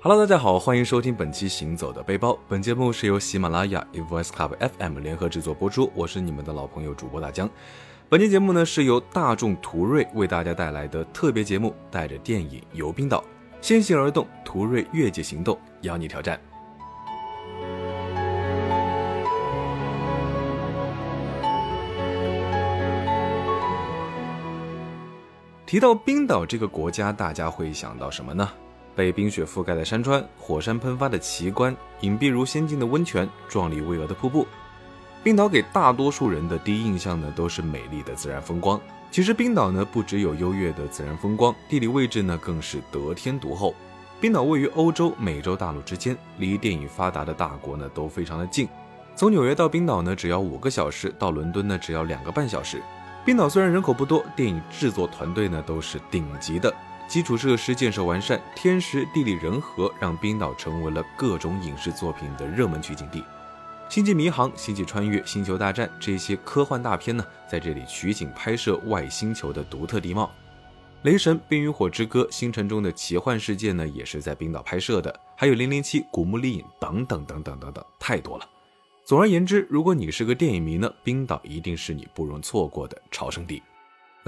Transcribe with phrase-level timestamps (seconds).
[0.00, 2.30] Hello，大家好，欢迎收听本期《行走的背包》。
[2.48, 5.90] 本节目是由喜马拉雅、Voice Club FM 联合制作播出。
[5.92, 7.50] 我是你们的老朋友主播大江。
[8.08, 13.24] 本期节目呢是由大众途锐为大家带来的特别节目，带着电影游冰岛，
[13.60, 16.40] 先行而动，途锐越界行动，邀你挑战。
[25.66, 28.48] 提到冰岛这个国家，大家会想到什么呢？
[28.98, 34.44] 被冰雪覆盖的山川，火山喷发的奇观，隐蔽如仙境的温泉，壮丽巍峨的瀑布。
[35.22, 38.80] 冰岛给大多数人的第一印象呢，都是美丽的自然风光。
[39.12, 43.72] 其实冰岛呢，不只有优越的自然风光，地理位置呢，更是得天独厚。
[44.20, 48.68] 冰岛位于欧洲、美洲大陆之间，离电影发达的大国呢，都非常的近。
[49.14, 52.82] 从纽约到冰岛呢，只要五个小时；到伦敦呢，只要两个半小时。
[53.24, 56.74] 冰岛虽然人口不多，电影制作团队呢都是顶级的，
[57.08, 63.20] 基础设施建设完善，天时地利人和，让冰岛成为了各种影视作品的热门取景地。
[63.88, 70.26] 《星际迷航》《星际穿越》《星球大战》这些科幻大片呢，在这里取景拍摄外星球的独特地貌。
[71.02, 78.46] 《雷神》《冰与火之歌》《星辰中的奇幻世界》呢，也是在冰岛拍摄的，还有《零零七》《古墓丽影》等等等等等等，太多了。
[79.02, 83.62] 总而言之，如果你是个电影迷呢，冰岛一定是你不容错过的朝圣地。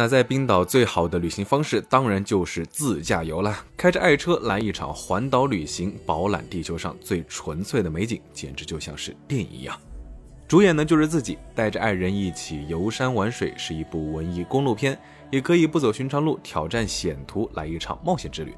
[0.00, 3.54] 那在冰岛最好的旅行方式，当然就是自驾游了。
[3.76, 9.78] 开着爱车来一场环岛旅行，饱览地球上最纯粹的美景，简直就像是电影一样。
[10.48, 14.98] 主演呢就是自己，带着爱人一起游山玩水，是一部文艺公路片，
[15.30, 18.54] 也可以不走寻常路，挑战险途，来一场冒险之旅。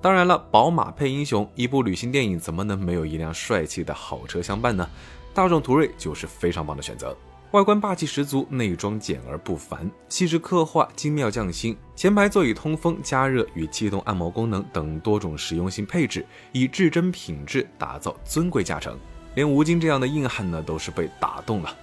[0.00, 4.88] 当然了，宝马配英雄，一部旅行电影怎么能没有一辆帅气的好车相伴呢？
[5.34, 7.14] 大众途锐就是非常棒的选择，
[7.52, 11.74] 外观霸气十足，内装简而不凡，细致刻画，精妙匠心。
[11.96, 18.98] 前排座椅通风、加热与气动按摩功能等多种实用性配置，以至臻品质打造尊贵驾乘。
[19.34, 21.74] 连吴京这样的硬汉呢，都是被打动了。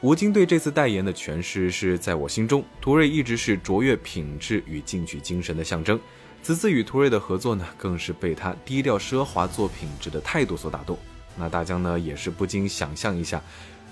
[0.00, 6.00] 吴京对这次代言的诠释是在我心中，途锐一直是卓越品质与进取精神的象征。
[6.42, 10.98] 此次与途锐的合作呢，更是被他低调奢华做品质的态度所打动。
[11.36, 13.40] 那大江呢也是不禁想象一下，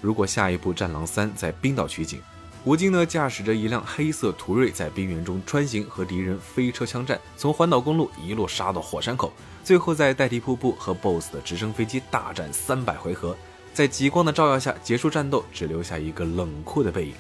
[0.01, 2.21] 如果下一部《战狼三》在冰岛取景，
[2.65, 9.33] 吴京呢驾驶着一辆黑色途锐在冰原中穿行，和敌人飞车枪战，从环岛公路一路杀到火山口，
[9.65, 13.37] 最后在代替瀑布和 BOSS 的直升飞机大战三百回合，
[13.73, 17.15] 在极光的照耀下结束战斗，只留下一个冷酷的背影，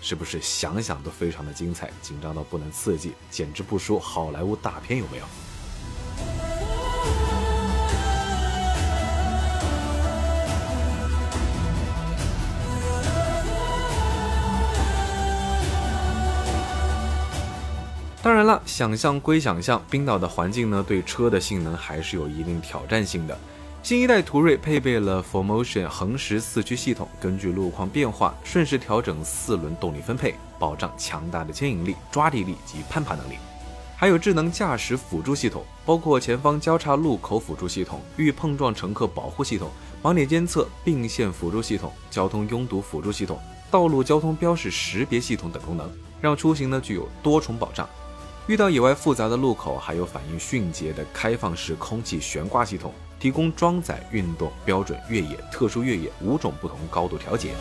[0.00, 5.24] 是不是想想都非常的精彩，紧张到不能刺激，简直不输好莱坞大片，有没有？
[18.32, 23.38] 当然了，想象归想象，冰岛的环境呢，对车的性能还是有一定挑战性的。
[23.82, 33.34] 新一代途锐配备了 ForMotion 横时四驱系统，根据路况变化，顺势调整四轮动力分配，保障强大的牵引力、抓地力及攀爬能力。
[33.94, 39.68] 还有智能驾驶辅助系统，包括前方交叉路口辅助系统、遇碰撞乘客保护系统、
[40.02, 43.38] 盲点监测、并线辅助系统、交通拥堵辅助系统、
[43.70, 45.86] 道路交通标识识别系统等功能，
[46.18, 47.86] 让出行呢具有多重保障。
[48.48, 57.54] 遇到野外复杂的路口，还有反应迅捷的开放式空气悬挂系统，提供装载、运动、标准越野、特殊越野五种不同高度调节。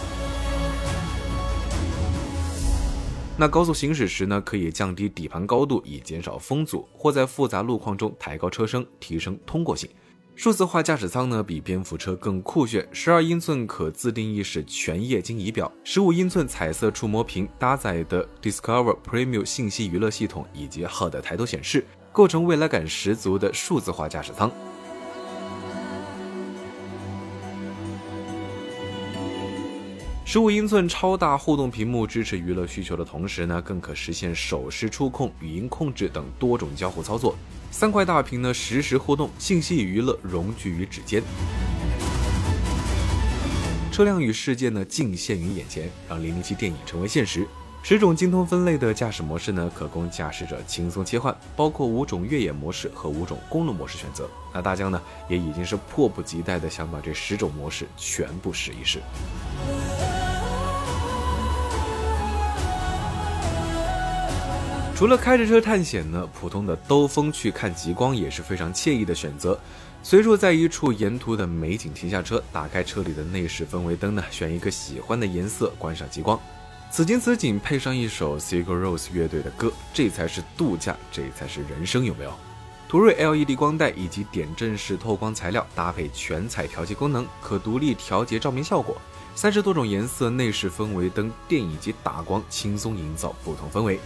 [3.37, 9.87] 那高速行驶时呢，可以降低底盘高度，以减少风阻，或在复杂路况中抬高车身，提升通过性。
[10.33, 24.49] 数字化驾驶舱呢，比蝙蝠车更酷炫，十二英寸可自定义式全液晶仪表，十五英寸彩色触摸屏，搭载的 Discover Premium 信息娱乐系统以及好的抬头显示，构成未来感十足的数字化驾驶舱。
[30.25, 37.35] 十五英寸超大互动屏幕支持娱乐需求的同时呢，更可实现手势触控、语音控制等多种交互操作。
[37.71, 41.23] 三块大屏呢，实时互动，信息与娱乐融聚于指尖。
[43.91, 47.47] 车辆与世界呢，尽现于眼前，让零零七电影成为现实。
[47.81, 54.29] 十种精通分类的驾驶模式呢，可供驾驶者轻松切换，包括五种越野模式和五种公路模式选择。
[54.53, 58.99] 那大疆呢，也已经是迫不及待的想把这十种模式全部试一试。
[65.01, 69.59] 除了开着车探险呢，普通的兜风去看极光也是非常惬意的选择。
[70.03, 76.39] 随处在一处沿途的美景停下车，打开车里的内饰氛围灯呢，选一个喜欢的颜色，观赏极光。
[76.91, 82.31] 此情此景，配上一首 Sigur Rose 乐队的歌，这才是度假，这才是人生，有没有？
[82.87, 88.95] 途锐 LED 光带以及点阵式透光材料搭配全彩调节功能，可独立调节照明效果。
[89.33, 93.99] 三十多种颜色内饰氛围灯，电影级打光，轻松营造不同氛围。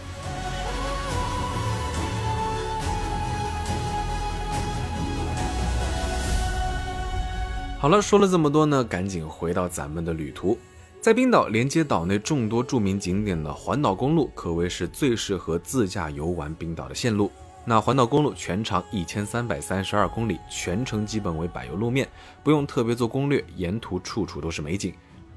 [7.86, 10.58] 好了，说了这么多呢，赶紧回到咱们的旅途。
[11.00, 17.30] 在冰岛连接岛内众多著名景点的环岛公路，可谓是最适合自驾游玩冰岛的线路。
[17.64, 22.08] 那环岛公路全长一千三百三十二公里，全程基本为柏油路面，
[22.42, 24.92] 不用特别做攻略，沿途处处都是美景。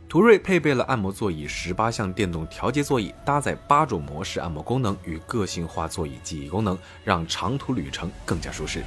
[0.07, 8.81] 途锐配备了按摩座椅十八项电动调节座椅，搭载八种模式按摩功能与个性化座椅记忆功能，让长途旅程更加舒适。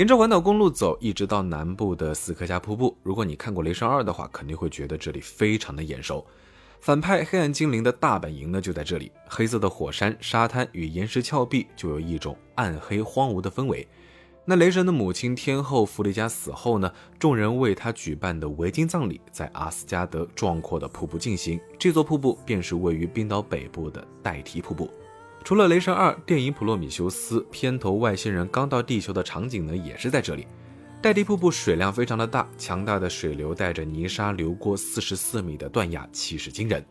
[0.00, 2.96] 沿着环岛公路走，一直到南部的斯科加瀑布。
[3.02, 6.26] 如果你看过《雷神二》的话，肯定会觉得这里非常的眼熟。
[6.80, 13.86] 反派黑暗精灵的大本营呢就在这里，黑色的火山、沙滩与岩石峭壁就有一种暗黑荒芜的氛围。
[14.46, 21.60] 那雷神的母亲天后弗利嘉死后呢，众人为他举办的维京葬礼在阿斯加德壮阔的瀑布进行。
[21.78, 24.90] 这座瀑布便是位于冰岛北部的代提瀑布。
[25.42, 30.46] 除了雷神二电影《普罗米修斯》片头外星人刚到地球的场景呢，也是在这里。
[31.02, 36.84] 戴迪瀑布水量非常的大，强大的水流带着泥沙流过四十四米的断崖，气势惊人。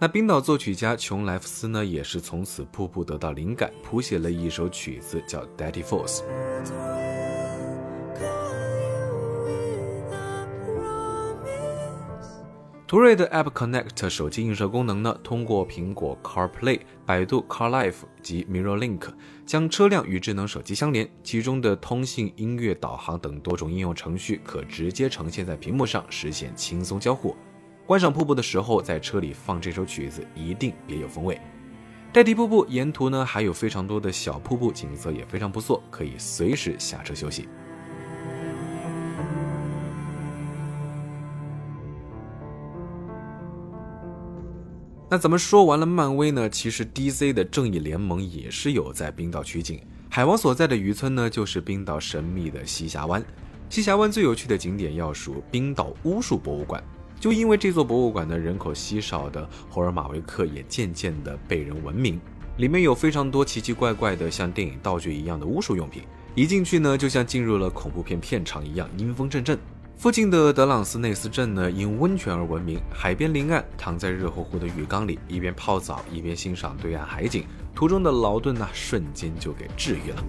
[0.00, 6.22] 那冰岛作曲家琼莱夫斯呢，也是从此瀑布得到灵感，谱写了一首曲子叫《Daddy Force》。
[12.92, 19.00] 途锐的 App Connect 手机映射功能呢，通过苹果 CarPlay、百度 CarLife 及 MirrorLink
[19.46, 27.34] 将车辆与智能手机相连，其中的通信、音乐、导航等多种应用程序可直接呈现在屏幕上，实现轻松交互。
[27.86, 31.40] 观赏瀑布的时候，在车里放这首曲子，一定别有风味。
[32.12, 37.48] 代替瀑布沿途呢，还有非常多的小瀑布，景色也非常不错，可以随时下车休息。
[45.12, 46.48] 那咱们说完了漫威呢？
[46.48, 49.78] 其实 DC 的正义联盟也是有在冰岛取景。
[50.08, 53.22] 海王所在的渔村呢，就是冰岛神秘的西峡湾。
[53.68, 56.82] 西峡湾最有趣的景点要数冰岛巫术博物馆。
[57.20, 62.18] 就因为这座博物馆呢，人口稀少的霍尔马维克也渐渐的被人闻名。
[62.56, 66.04] 里面有非常多奇奇怪怪的像电影道具一样的巫术用品，
[66.34, 69.58] 一进去呢，就像进入了恐怖片片场一样，阴风阵阵。
[70.02, 72.82] 附近的德朗斯内斯镇呢，因温泉而闻名。
[72.92, 80.24] 海边临岸，躺在热乎乎的浴缸里，一边泡澡一边欣赏对岸海景，途中的劳顿呢，瞬间就给治愈了。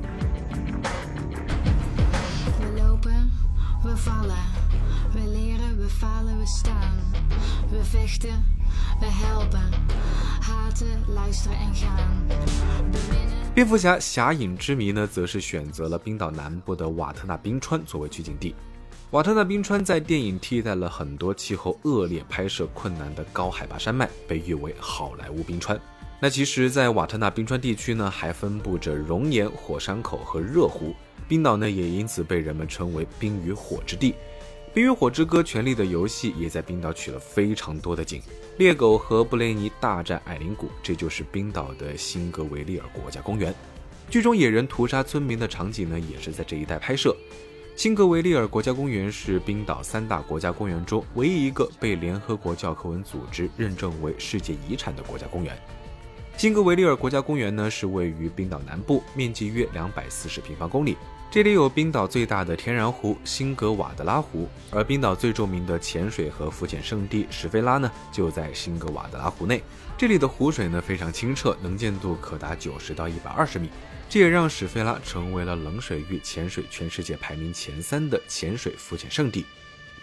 [13.56, 18.54] 蝙蝠侠侠影之谜呢，则是选择了冰岛南部的瓦特纳冰川作为取景地。
[19.14, 25.80] 瓦特纳冰川在电影替代了很多气候恶劣、拍摄困难的高海拔山脉，被誉为好莱坞冰川。
[26.20, 30.96] 那其实，在瓦特纳冰川地区呢，还分布着熔岩、火山口和热湖。
[31.28, 34.14] 冰岛呢，也因此被人们称为“冰与火之地”。
[34.74, 38.20] 《冰与火之歌：权力的游戏》也在冰岛取了非常多的景。
[38.58, 43.54] 猎狗和布雷尼大战矮灵谷，这就是冰岛的辛格维利尔国家公园。
[44.10, 47.16] 剧中野人屠杀村民的场景呢，也是在这一带拍摄。
[47.76, 55.58] 辛格维利尔国家公园是冰岛三大国家公园中唯一一个被联合国教科文组织认证为世界遗产的国家公园。
[56.38, 60.96] 辛格维利尔国家公园呢是位于冰岛南部，面积约两百四十平方公里。
[61.34, 69.64] 这里有冰岛最大的天然湖辛格瓦德拉湖，而冰岛最著名的潜水和浮潜圣地史菲拉呢就在辛格瓦德拉湖内。
[69.98, 73.72] 这里的湖水呢非常清澈，能见度可达九十到一百二十米。
[74.08, 79.42] 这也让史菲拉成为了冷水域潜水全世界排名前三的潜水浮潜圣地。《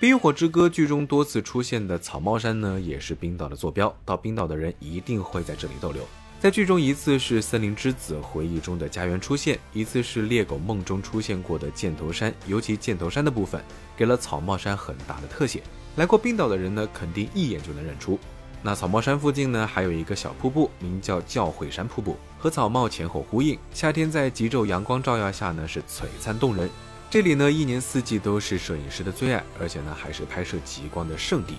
[0.01, 3.97] 冰与火之歌》剧中多次出现的草帽山呢，也是冰岛的坐标。
[4.05, 6.05] 到冰岛的人一定会在这里逗留。
[6.41, 12.35] 在剧中，一次是森林之子回忆中的家园出现，一次是猎狗梦中出现过的箭头山。
[12.47, 13.63] 尤其箭头山的部分，
[13.95, 15.63] 给了草帽山很大的特写。
[15.97, 18.19] 来过冰岛的人呢，肯定一眼就能认出。
[18.63, 23.59] 那草帽山附近呢，还有一个小瀑布，名叫教会山瀑布，和草帽前后呼应。
[23.75, 26.71] 夏天在极昼阳光照耀下呢，是璀璨动人。
[27.11, 31.57] 这里呢，一年四季都是摄影师的最爱，而且呢，还是拍摄极光的圣地。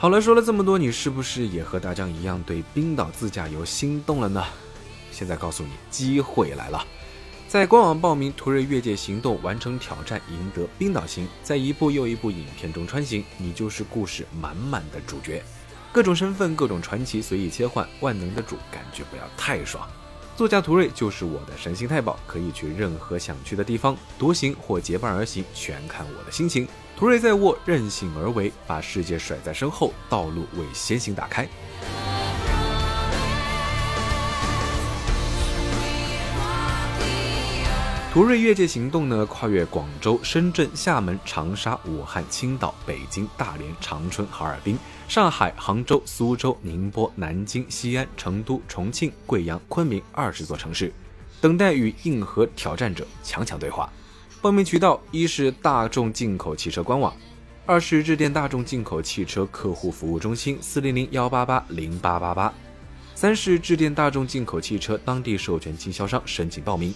[0.00, 4.44] 好了，说了这么多，你是不是也和大江一样对冰岛自驾游心动了呢？
[5.10, 6.86] 现在告诉你，机会来了，
[7.48, 15.42] 在官网报名途锐越界行动，完成挑战，赢得冰岛行，在一部又一部影片中穿行，你就是故事满满的主角，
[15.92, 19.84] 各种身份，各种传奇，随意切换，万能的主，感觉不要太爽。
[20.38, 26.64] 座驾途锐就是我的神行太保，可以去任何想去的地方，独行或结伴而行，全看我的心情。
[26.96, 31.48] 途锐在握，任性而为，把世界甩在身后，道路为先行打开。
[38.10, 50.90] 途锐越界行动呢，跨越广州、深圳、厦门、长沙、武汉、青岛、北京、大连、长春、哈尔滨、上海、杭州、苏州、宁波、南京、西安、成都、重庆、贵阳、昆明二十座城市，
[51.38, 53.92] 等待与硬核挑战者强强对话。
[54.40, 57.14] 报名渠道：一是大众进口汽车官网，
[57.66, 62.52] 二是致电大众进口汽车客户服务中心四零零幺八八零八八八，
[63.14, 66.92] 三是致电大众进口汽车当地授权经销商申请报名。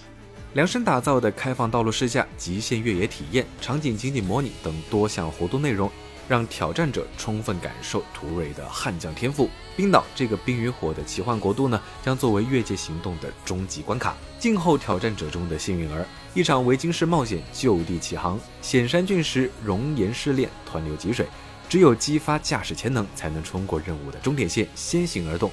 [0.55, 5.91] 量身打造的开放道路试驾、极限越野体验、场景情景模拟等多项活动内容。
[6.29, 9.51] 让挑战者充分感受途锐的悍将天赋。
[9.77, 14.17] 冰岛这个冰与火的奇幻国度呢，将作为越界行动的终极关卡。
[14.39, 21.27] 静候挑战者中的幸运儿，一场维京式冒险，就地起航，险山峻石，熔岩试炼，湍流急水，
[21.69, 25.51] 只有激发驾驶潜能，才能冲过任务的终点线，先行而动。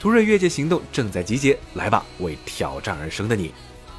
[0.00, 3.52] 途锐越界行动正在集结，来吧，为挑战而生的你！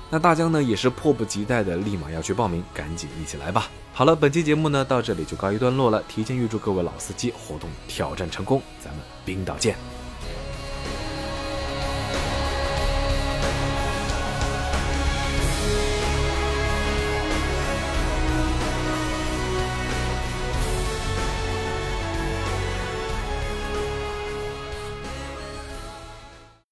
[0.10, 3.68] 那大江呢也是迫不及待的，立马要去报名，赶紧一起来吧！
[3.94, 9.97] 好了，本期节目呢到这里就告一段落了，提前预祝各位老司机活动挑战成功，咱们冰岛见。